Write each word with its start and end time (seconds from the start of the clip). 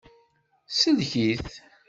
Sellek-it. 0.77 1.47